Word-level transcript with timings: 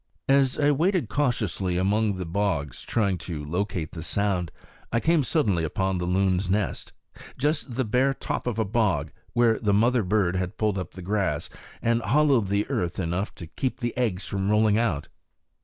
As 0.27 0.57
I 0.57 0.71
waded 0.71 1.09
cautiously 1.09 1.77
among 1.77 2.15
the 2.15 2.25
bogs, 2.25 2.81
trying 2.81 3.19
to 3.19 3.45
locate 3.45 3.91
the 3.91 4.01
sound, 4.01 4.51
I 4.91 4.99
came 4.99 5.23
suddenly 5.23 5.63
upon 5.63 5.99
the 5.99 6.07
loon's 6.07 6.49
nest 6.49 6.91
just 7.37 7.75
the 7.75 7.85
bare 7.85 8.15
top 8.15 8.47
of 8.47 8.57
a 8.57 8.65
bog, 8.65 9.11
where 9.33 9.59
the 9.59 9.75
mother 9.75 10.01
bird 10.01 10.35
had 10.35 10.57
pulled 10.57 10.79
up 10.79 10.93
the 10.95 11.03
grass 11.03 11.51
and 11.83 12.01
hollowed 12.01 12.47
the 12.47 12.67
earth 12.67 12.97
enough 12.97 13.35
to 13.35 13.45
keep 13.45 13.79
the 13.79 13.95
eggs 13.95 14.25
from 14.25 14.49
rolling 14.49 14.79
out. 14.79 15.07